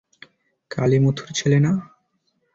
[0.71, 1.71] কালিমুথুর ছেলে না?